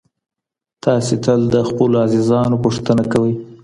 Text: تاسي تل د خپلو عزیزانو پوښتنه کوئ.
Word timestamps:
تاسي 0.83 1.15
تل 1.25 1.41
د 1.53 1.55
خپلو 1.69 1.95
عزیزانو 2.05 2.61
پوښتنه 2.65 3.03
کوئ. 3.13 3.33